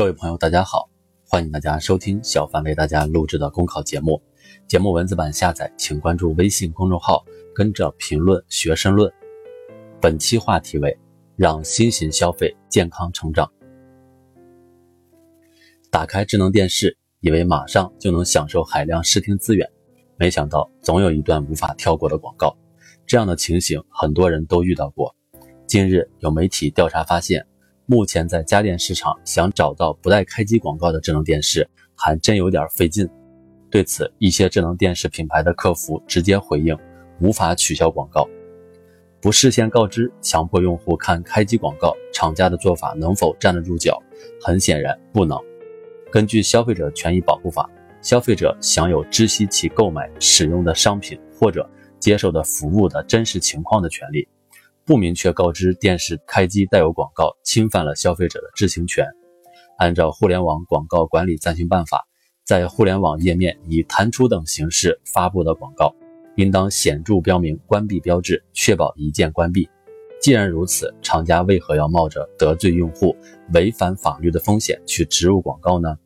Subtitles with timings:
[0.00, 0.88] 各位朋友，大家好，
[1.28, 4.18] 欢迎大家收听小凡为大家录制的公考节目。
[4.66, 7.22] 节目文字版下载，请关注微信公众号，
[7.54, 9.12] 跟着评论学申论。
[10.00, 10.98] 本期话题为：
[11.36, 13.52] 让新型消费健康成长。
[15.90, 19.70] 打开智能电视，以为马上就能享受海量视听资源，
[20.16, 22.56] 没想到总有一段无法跳过的广告。
[23.06, 25.14] 这样的情形，很多人都遇到过。
[25.66, 27.46] 近日有媒体调查发现。
[27.90, 33.10] 目前在家电市场想找到不带开机广告的智能电视，还真有点费劲。
[33.68, 36.78] 对此，一些智能电视品牌的客服直接回应，
[37.20, 38.28] 无法取消广告。
[39.20, 44.00] 不事先告知，强迫用户看开机广告，厂家的做法能否站得住脚？
[44.40, 45.36] 很显然不能。
[46.12, 47.68] 根据《消费者权益保护法》，
[48.08, 51.68] 消费者享有知悉其购买、使用的商品或者
[51.98, 54.28] 接受的服务的真实情况的权利。
[54.84, 59.06] 不明确告知电视开机带有广告，侵犯了消费者的知情权。
[59.78, 61.98] 按照《互联网广告管理暂行办法》，
[62.44, 65.94] 在互联网页面以弹出等形式发布的广告，
[66.36, 69.68] 应当显著标明关闭标志，确保一键关闭。
[70.20, 73.16] 既然如此，厂家为何要冒着得罪用户、
[73.54, 75.96] 违反法律的风险去植入广告呢？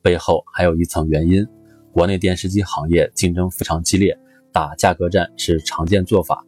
[0.00, 1.46] 背后还有一层原因：
[1.92, 4.16] 国内电视机行业竞争非常激烈，
[4.52, 6.46] 打价格战是常见做法。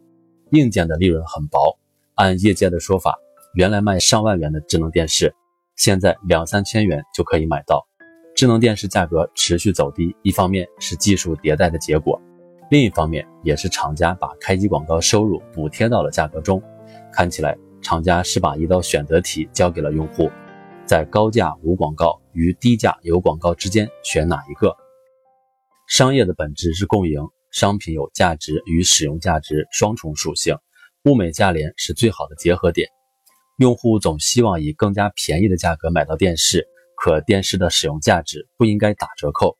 [0.51, 1.77] 硬件的利润很薄，
[2.21, 3.17] 按业界的说法，
[3.55, 5.33] 原来卖上万元的智能电视，
[5.75, 7.83] 现在两三千元就可以买到。
[8.35, 12.21] 智能电视价格持续走低，一方面是技术迭代的结果，
[12.69, 16.61] 另一方面也是厂家把开机广告收入补贴到了价格中。
[17.11, 20.29] 看起来，厂家是把一道选择题交给了用户，
[20.85, 24.77] 在高价无广告与低价有广告之间选哪一个？
[25.87, 27.19] 商业的本质是共赢。
[27.49, 30.55] 商品有价值与使用价值双重属性，
[31.03, 32.87] 物美价廉是最好的结合点。
[33.57, 39.57] 用户总希望以更加便宜的价格买到电视，可电视的使用价值不应该打折扣。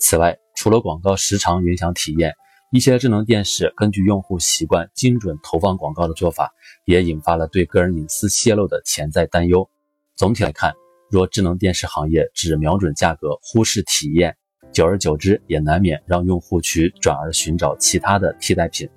[0.00, 2.34] 此外，除了广告时长影响体验，
[2.72, 6.50] 一些智能电视根据用户习惯精准投放广告的做法，
[6.86, 9.68] 也引发了对个人隐私泄露的潜在担忧。
[10.16, 10.72] 总体来看，
[11.10, 14.34] 若智能电视行业只瞄准价格，忽视体验，
[14.72, 18.88] 久而久之，也难免让用户去转而寻找其他的替代品。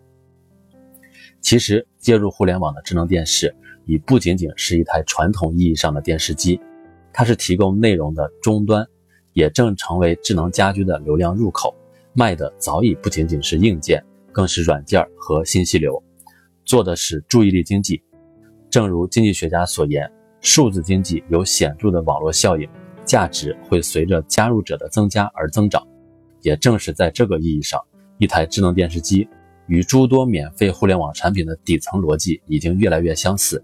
[1.42, 3.56] 其实，接入互联网的智能电视
[3.86, 6.60] 已不仅仅是一台传统意义上的电视机，
[7.14, 8.86] 它是提供内容的终端，
[9.34, 11.76] 也正成为智能家居的流量入口。
[12.14, 16.02] 卖的早已不仅仅是硬件，更是软件和信息流，
[16.64, 18.02] 做的是注意力经济。
[18.70, 20.12] 正如经济学家所言，
[20.42, 22.68] 数字经济有显著的网络效应。
[23.06, 25.86] 价值会随着加入者的增加而增长，
[26.42, 27.80] 也正是在这个意义上，
[28.18, 29.30] 一台智能电视机
[29.68, 33.64] 与诸多免费互联网产品的底层逻辑已经越来越相似。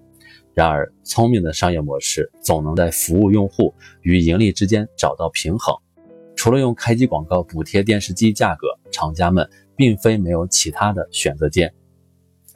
[0.54, 5.76] 然而，聪明的商业模式总能在服务用户与盈利之间找到平衡。
[6.36, 11.74] 除了用开机广告补贴电视机价格，厂家们并非没有其他的选择键，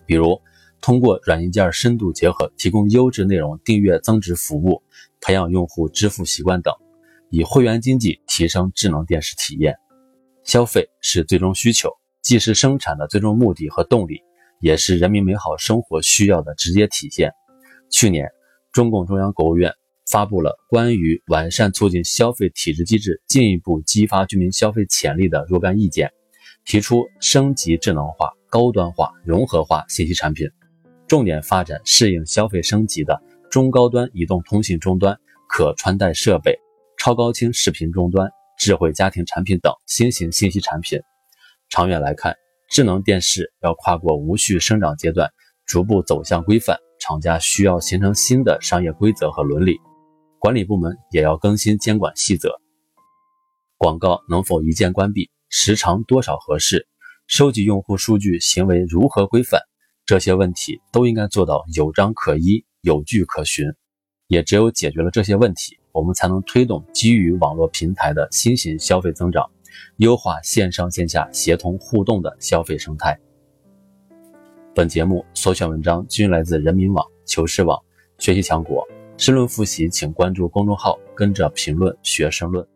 [0.05, 0.41] 比如
[0.81, 4.81] 通过软硬件深度结合，提供优质内容订阅增值服务。
[5.21, 6.71] 培养用户支付习惯等，
[7.31, 9.75] 以会员经济提升智能电视体验。
[10.43, 11.89] 消费是最终需求，
[12.25, 14.23] 既是生产的最终目的和动力，
[14.59, 17.31] 也是人民美好生活需要的直接体现。
[17.91, 18.27] 去年，
[18.71, 19.71] 中共中央国务院
[20.09, 26.11] 发布了关于完善促进消费体制机制，进一步激发居民消费潜力的若干意见，
[26.65, 30.47] 提出升级智能化、高端化、融合化信息产品，
[31.07, 33.21] 重点发展适应消费升级的。
[33.51, 35.15] 中高端移动通信终端、
[35.47, 36.57] 可穿戴设备、
[36.97, 40.99] 超高清视频终端、智慧家庭产品等新型信息产品。
[41.69, 42.35] 长远来看，
[42.69, 45.31] 智能电视要跨过无序生长阶段，
[45.65, 49.77] 逐步走向规范，厂家需要形成新的商业规则和伦理，
[50.39, 52.59] 管理部门也要更新监管细则。
[53.77, 55.29] 广告能否一键关闭？
[55.49, 56.87] 时长多少合适？
[57.27, 59.61] 收集用户数据行为如何规范？
[60.05, 62.65] 这些问题都应该做到有章可依。
[62.81, 63.65] 有据可循，
[64.27, 69.49] 也只有解决了这些问题，我们才能推动基于网络平台的新型消费增长，
[69.97, 73.17] 优化线上线下协同互动的消费生态。
[74.73, 77.81] 本节目所选文章均来自人民网、求是网、
[78.17, 78.85] 学习强国。
[79.17, 82.67] 申论复习，请关注公众号，跟着评论学申论。